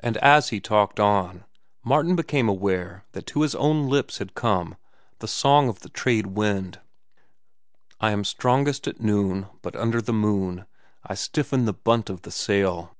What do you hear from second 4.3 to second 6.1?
come the "Song of the